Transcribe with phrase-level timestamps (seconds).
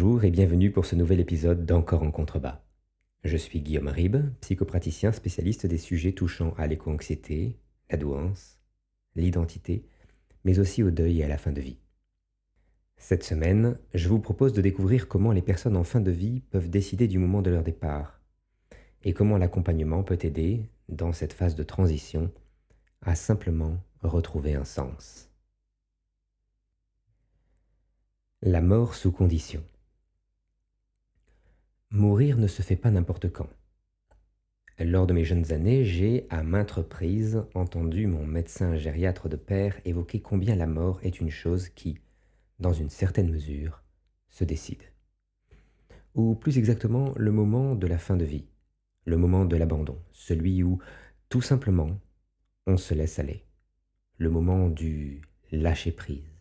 [0.00, 2.62] Bonjour et bienvenue pour ce nouvel épisode d'Encore en contrebas.
[3.24, 7.58] Je suis Guillaume Ribes, psychopraticien spécialiste des sujets touchant à l'éco-anxiété,
[7.90, 8.60] la douance,
[9.16, 9.88] l'identité,
[10.44, 11.80] mais aussi au deuil et à la fin de vie.
[12.96, 16.70] Cette semaine, je vous propose de découvrir comment les personnes en fin de vie peuvent
[16.70, 18.20] décider du moment de leur départ
[19.02, 22.30] et comment l'accompagnement peut aider, dans cette phase de transition,
[23.02, 25.28] à simplement retrouver un sens.
[28.42, 29.64] La mort sous condition.
[31.90, 33.48] Mourir ne se fait pas n'importe quand.
[34.78, 39.80] Lors de mes jeunes années, j'ai à maintes reprises entendu mon médecin gériatre de père
[39.86, 41.98] évoquer combien la mort est une chose qui,
[42.58, 43.82] dans une certaine mesure,
[44.28, 44.82] se décide.
[46.14, 48.44] Ou plus exactement, le moment de la fin de vie,
[49.06, 50.78] le moment de l'abandon, celui où,
[51.30, 51.98] tout simplement,
[52.66, 53.46] on se laisse aller,
[54.18, 56.38] le moment du lâcher-prise.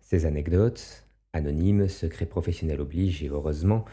[0.00, 3.84] Ces anecdotes, anonymes, secrets professionnels obligent et heureusement,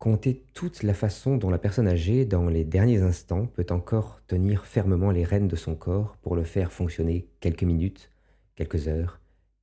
[0.00, 4.64] comptaient toute la façon dont la personne âgée, dans les derniers instants, peut encore tenir
[4.64, 8.10] fermement les rênes de son corps pour le faire fonctionner quelques minutes,
[8.56, 9.20] quelques heures,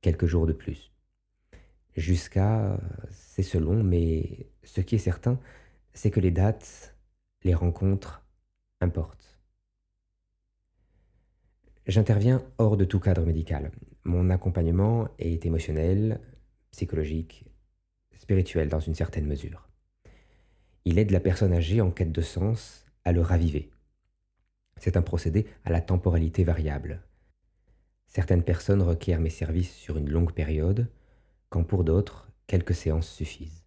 [0.00, 0.92] quelques jours de plus.
[1.96, 5.38] Jusqu'à, c'est selon, mais ce qui est certain,
[5.94, 6.94] c'est que les dates,
[7.42, 8.24] les rencontres
[8.80, 9.40] importent.
[11.86, 13.72] J'interviens hors de tout cadre médical.
[14.04, 16.20] Mon accompagnement est émotionnel,
[16.70, 17.46] psychologique,
[18.14, 19.69] spirituel dans une certaine mesure.
[20.84, 23.70] Il aide la personne âgée en quête de sens à le raviver.
[24.78, 27.02] C'est un procédé à la temporalité variable.
[28.06, 30.88] Certaines personnes requièrent mes services sur une longue période,
[31.50, 33.64] quand pour d'autres, quelques séances suffisent.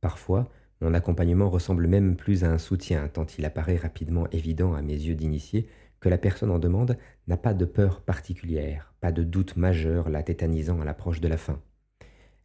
[0.00, 0.48] Parfois,
[0.80, 4.94] mon accompagnement ressemble même plus à un soutien, tant il apparaît rapidement évident à mes
[4.94, 5.68] yeux d'initié
[5.98, 6.96] que la personne en demande
[7.26, 11.38] n'a pas de peur particulière, pas de doute majeur la tétanisant à l'approche de la
[11.38, 11.60] fin.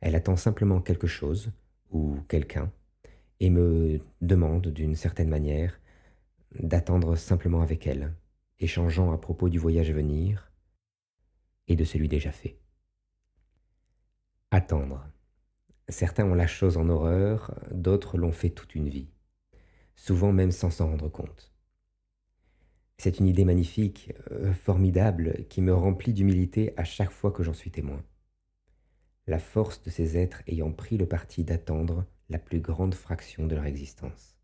[0.01, 1.51] Elle attend simplement quelque chose,
[1.91, 2.71] ou quelqu'un,
[3.39, 5.79] et me demande d'une certaine manière
[6.59, 8.13] d'attendre simplement avec elle,
[8.59, 10.51] échangeant à propos du voyage à venir
[11.67, 12.57] et de celui déjà fait.
[14.51, 15.07] Attendre.
[15.87, 19.09] Certains ont la chose en horreur, d'autres l'ont fait toute une vie,
[19.95, 21.53] souvent même sans s'en rendre compte.
[22.97, 27.53] C'est une idée magnifique, euh, formidable, qui me remplit d'humilité à chaque fois que j'en
[27.53, 28.03] suis témoin.
[29.25, 33.55] La force de ces êtres ayant pris le parti d'attendre la plus grande fraction de
[33.55, 34.37] leur existence.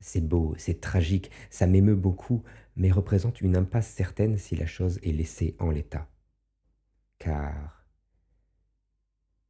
[0.00, 2.42] C'est beau, c'est tragique, ça m'émeut beaucoup,
[2.74, 6.08] mais représente une impasse certaine si la chose est laissée en l'état.
[7.18, 7.84] Car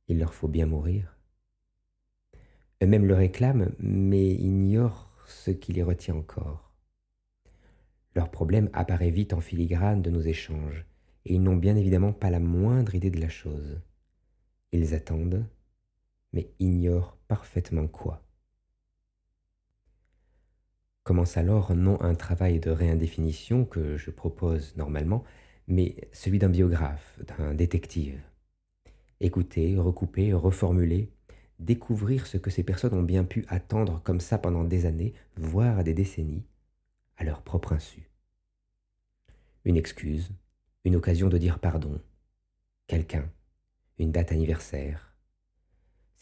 [0.08, 1.16] il leur faut bien mourir.
[2.82, 6.72] Eux-mêmes le réclament, mais ignorent ce qui les retient encore.
[8.14, 10.84] Leur problème apparaît vite en filigrane de nos échanges,
[11.24, 13.80] et ils n'ont bien évidemment pas la moindre idée de la chose.
[14.72, 15.46] Ils attendent,
[16.32, 18.22] mais ignorent parfaitement quoi.
[21.04, 25.24] Commence alors non un travail de réindéfinition que je propose normalement,
[25.66, 28.20] mais celui d'un biographe, d'un détective.
[29.20, 31.12] Écouter, recouper, reformuler,
[31.58, 35.82] découvrir ce que ces personnes ont bien pu attendre comme ça pendant des années, voire
[35.82, 36.44] des décennies,
[37.16, 38.08] à leur propre insu.
[39.64, 40.30] Une excuse,
[40.84, 42.00] une occasion de dire pardon,
[42.86, 43.28] quelqu'un,
[43.98, 45.11] une date anniversaire.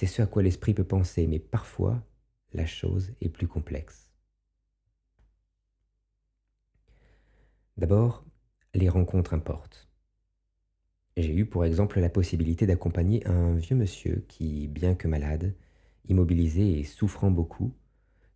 [0.01, 2.03] C'est ce à quoi l'esprit peut penser, mais parfois
[2.55, 4.11] la chose est plus complexe.
[7.77, 8.25] D'abord,
[8.73, 9.91] les rencontres importent.
[11.19, 15.55] J'ai eu pour exemple la possibilité d'accompagner un vieux monsieur qui, bien que malade,
[16.09, 17.75] immobilisé et souffrant beaucoup,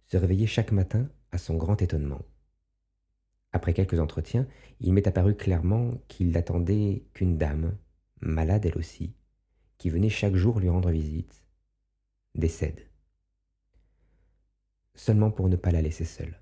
[0.04, 2.20] se réveillait chaque matin à son grand étonnement.
[3.52, 4.46] Après quelques entretiens,
[4.80, 7.74] il m'est apparu clairement qu'il n'attendait qu'une dame,
[8.20, 9.14] malade elle aussi,
[9.78, 11.43] qui venait chaque jour lui rendre visite,
[12.34, 12.88] décède.
[14.94, 16.40] Seulement pour ne pas la laisser seule.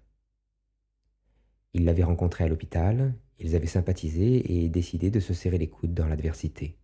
[1.74, 5.94] Il l'avait rencontrée à l'hôpital, ils avaient sympathisé et décidé de se serrer les coudes
[5.94, 6.78] dans l'adversité.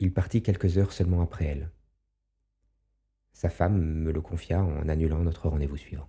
[0.00, 1.70] Il partit quelques heures seulement après elle.
[3.32, 6.08] Sa femme me le confia en annulant notre rendez-vous suivant.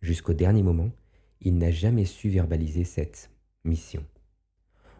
[0.00, 0.90] Jusqu'au dernier moment,
[1.40, 3.30] il n'a jamais su verbaliser cette
[3.64, 4.04] mission.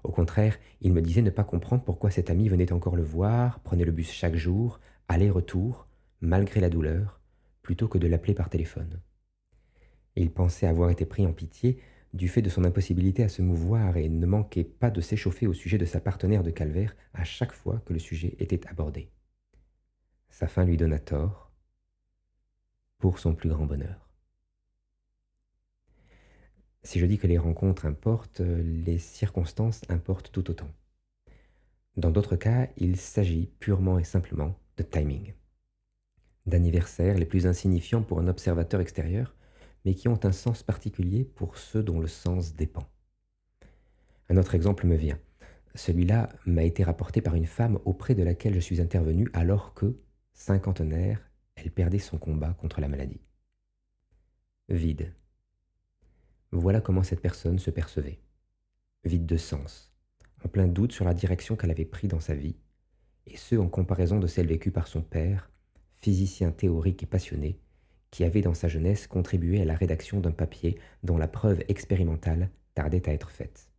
[0.05, 3.61] Au contraire, il me disait ne pas comprendre pourquoi cet ami venait encore le voir,
[3.61, 5.87] prenait le bus chaque jour, aller-retour,
[6.21, 7.21] malgré la douleur,
[7.63, 9.01] plutôt que de l'appeler par téléphone.
[10.17, 11.79] Il pensait avoir été pris en pitié
[12.13, 15.55] du fait de son impossibilité à se mouvoir et ne manquait pas de s'échauffer au
[15.55, 19.11] sujet de sa partenaire de calvaire à chaque fois que le sujet était abordé.
[20.29, 21.51] Sa fin lui donna tort,
[22.99, 24.12] pour son plus grand bonheur.
[26.85, 30.69] Si je dis que les rencontres importent, les circonstances importent tout autant.
[31.97, 35.35] Dans d'autres cas, il s'agit purement et simplement de timing.
[36.47, 39.37] D'anniversaires les plus insignifiants pour un observateur extérieur,
[39.85, 42.85] mais qui ont un sens particulier pour ceux dont le sens dépend.
[44.29, 45.19] Un autre exemple me vient.
[45.75, 50.01] Celui-là m'a été rapporté par une femme auprès de laquelle je suis intervenu alors que,
[50.33, 53.21] cinquantenaire, elle perdait son combat contre la maladie.
[54.69, 55.13] Vide.
[56.53, 58.21] Voilà comment cette personne se percevait.
[59.05, 59.91] Vide de sens,
[60.45, 62.57] en plein doute sur la direction qu'elle avait prise dans sa vie,
[63.27, 65.51] et ce en comparaison de celle vécue par son père,
[66.01, 67.59] physicien théorique et passionné,
[68.11, 72.51] qui avait dans sa jeunesse contribué à la rédaction d'un papier dont la preuve expérimentale
[72.75, 73.71] tardait à être faite.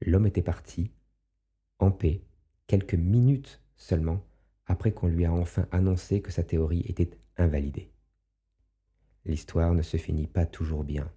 [0.00, 0.90] L'homme était parti,
[1.78, 2.22] en paix,
[2.66, 4.24] quelques minutes seulement
[4.66, 7.92] après qu'on lui a enfin annoncé que sa théorie était invalidée.
[9.24, 11.08] L'histoire ne se finit pas toujours bien,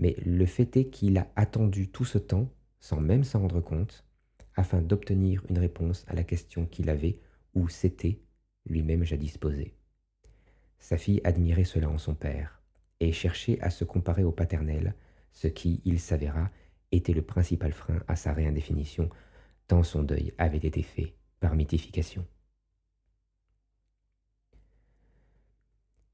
[0.00, 2.50] mais le fait est qu'il a attendu tout ce temps,
[2.80, 4.06] sans même s'en rendre compte,
[4.56, 7.20] afin d'obtenir une réponse à la question qu'il avait
[7.54, 8.18] ou s'était
[8.64, 9.76] lui-même jadis posée.
[10.78, 12.62] Sa fille admirait cela en son père,
[12.98, 14.94] et cherchait à se comparer au paternel,
[15.32, 16.50] ce qui, il s'avéra,
[16.92, 19.10] était le principal frein à sa réindéfinition,
[19.68, 22.26] tant son deuil avait été fait par mythification.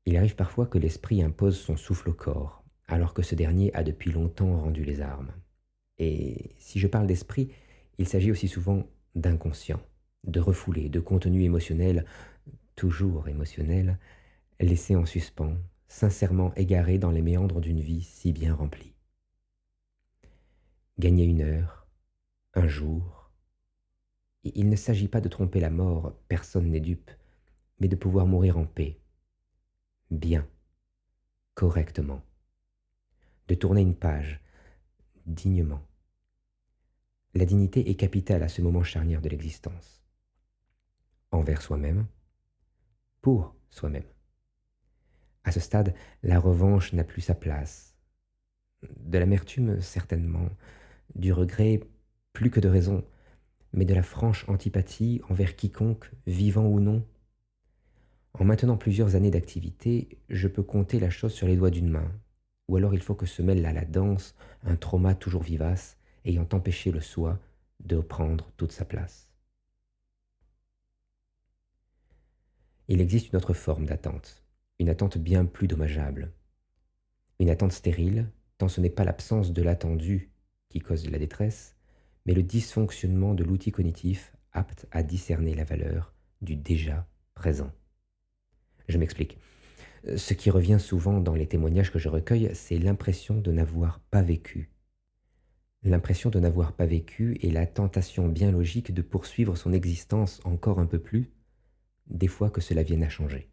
[0.06, 3.82] Il arrive parfois que l'esprit impose son souffle au corps, alors que ce dernier a
[3.82, 5.32] depuis longtemps rendu les armes.
[5.98, 7.50] Et si je parle d'esprit,
[7.98, 9.80] il s'agit aussi souvent d'inconscient,
[10.24, 12.04] de refoulé, de contenu émotionnel,
[12.74, 13.98] toujours émotionnel,
[14.60, 15.56] laissé en suspens,
[15.88, 18.94] sincèrement égaré dans les méandres d'une vie si bien remplie.
[20.98, 21.86] Gagner une heure,
[22.54, 23.30] un jour.
[24.44, 27.10] il ne s'agit pas de tromper la mort, personne n'est dupe,
[27.80, 28.98] mais de pouvoir mourir en paix,
[30.10, 30.48] bien,
[31.54, 32.22] correctement,
[33.48, 34.40] de tourner une page,
[35.26, 35.82] dignement.
[37.34, 40.04] La dignité est capitale à ce moment charnière de l'existence.
[41.30, 42.06] Envers soi-même,
[43.20, 44.06] pour soi-même.
[45.44, 47.94] À ce stade, la revanche n'a plus sa place.
[48.98, 50.48] De l'amertume, certainement,
[51.14, 51.80] du regret
[52.32, 53.04] plus que de raison,
[53.72, 57.06] mais de la franche antipathie envers quiconque, vivant ou non,
[58.38, 62.12] en maintenant plusieurs années d'activité, je peux compter la chose sur les doigts d'une main,
[62.68, 66.48] ou alors il faut que se mêle à la danse un trauma toujours vivace, ayant
[66.52, 67.38] empêché le soi
[67.80, 69.30] de prendre toute sa place.
[72.88, 74.44] Il existe une autre forme d'attente,
[74.78, 76.32] une attente bien plus dommageable.
[77.40, 80.30] Une attente stérile, tant ce n'est pas l'absence de l'attendu
[80.68, 81.76] qui cause la détresse,
[82.24, 87.70] mais le dysfonctionnement de l'outil cognitif apte à discerner la valeur du déjà présent.
[88.88, 89.38] Je m'explique.
[90.14, 94.22] Ce qui revient souvent dans les témoignages que je recueille, c'est l'impression de n'avoir pas
[94.22, 94.70] vécu.
[95.82, 100.78] L'impression de n'avoir pas vécu et la tentation bien logique de poursuivre son existence encore
[100.78, 101.32] un peu plus,
[102.06, 103.50] des fois que cela vienne à changer.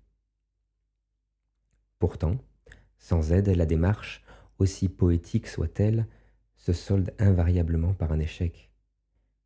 [1.98, 2.38] Pourtant,
[3.00, 4.24] sans aide, la démarche,
[4.60, 6.08] aussi poétique soit-elle,
[6.56, 8.70] se solde invariablement par un échec,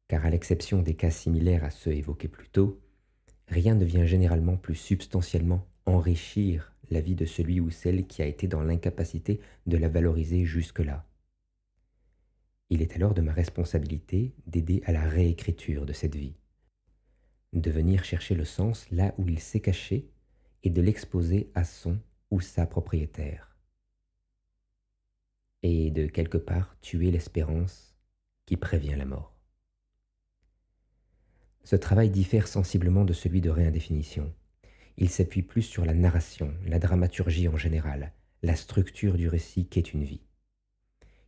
[0.10, 2.82] car à l'exception des cas similaires à ceux évoqués plus tôt,
[3.48, 8.26] rien ne vient généralement plus substantiellement enrichir la vie de celui ou celle qui a
[8.26, 11.06] été dans l'incapacité de la valoriser jusque-là.
[12.70, 16.36] Il est alors de ma responsabilité d'aider à la réécriture de cette vie,
[17.54, 20.10] de venir chercher le sens là où il s'est caché
[20.64, 23.56] et de l'exposer à son ou sa propriétaire,
[25.64, 27.96] et de quelque part tuer l'espérance
[28.46, 29.34] qui prévient la mort.
[31.64, 34.34] Ce travail diffère sensiblement de celui de réindéfinition.
[35.00, 39.94] Il s'appuie plus sur la narration, la dramaturgie en général, la structure du récit qu'est
[39.94, 40.22] une vie.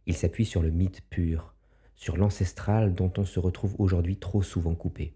[0.08, 1.54] Il s'appuie sur le mythe pur,
[1.94, 5.14] sur l'ancestral dont on se retrouve aujourd'hui trop souvent coupé.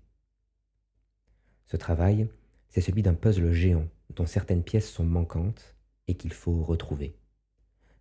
[1.66, 2.30] Ce travail,
[2.70, 5.76] c'est celui d'un puzzle géant dont certaines pièces sont manquantes
[6.08, 7.16] et qu'il faut retrouver.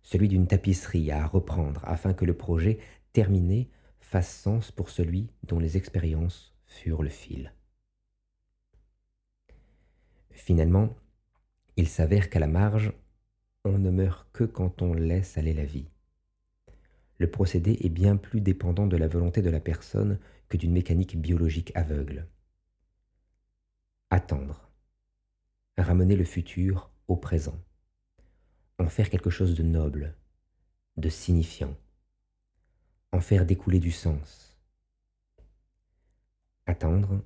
[0.03, 2.77] Celui d'une tapisserie à reprendre afin que le projet
[3.11, 7.53] terminé fasse sens pour celui dont les expériences furent le fil.
[10.43, 10.93] Finalement,
[11.77, 12.91] il s'avère qu'à la marge,
[13.63, 15.87] on ne meurt que quand on laisse aller la vie.
[17.17, 20.19] Le procédé est bien plus dépendant de la volonté de la personne
[20.49, 22.27] que d'une mécanique biologique aveugle.
[24.09, 24.69] Attendre.
[25.77, 27.57] Ramener le futur au présent.
[28.79, 30.13] En faire quelque chose de noble,
[30.97, 31.77] de signifiant.
[33.13, 34.59] En faire découler du sens.
[36.65, 37.23] Attendre,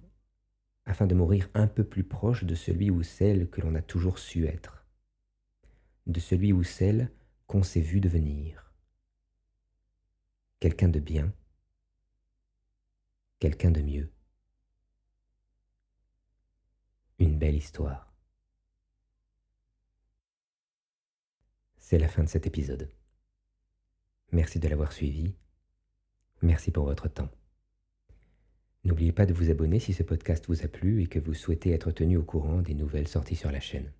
[0.87, 4.17] afin de mourir un peu plus proche de celui ou celle que l'on a toujours
[4.17, 4.85] su être,
[6.07, 7.11] de celui ou celle
[7.45, 8.73] qu'on s'est vu devenir.
[10.59, 11.33] Quelqu'un de bien,
[13.39, 14.11] quelqu'un de mieux.
[17.19, 18.13] Une belle histoire.
[21.77, 22.89] C'est la fin de cet épisode.
[24.31, 25.35] Merci de l'avoir suivi.
[26.41, 27.36] Merci pour votre temps.
[28.87, 31.71] N'oubliez pas de vous abonner si ce podcast vous a plu et que vous souhaitez
[31.71, 33.91] être tenu au courant des nouvelles sorties sur la chaîne.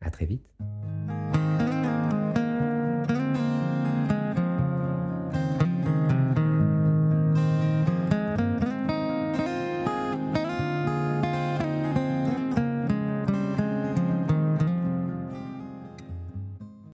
[0.00, 0.50] À très vite.